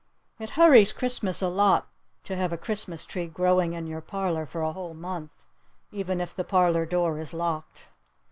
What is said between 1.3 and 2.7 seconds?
a lot to have a